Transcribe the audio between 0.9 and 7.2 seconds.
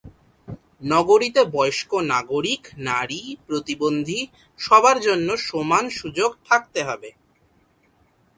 নগরীতে বয়স্ক নাগরিক, নারী, প্রতিবন্ধী সবার জন্য সমান সুযোগ থাকতে হবে।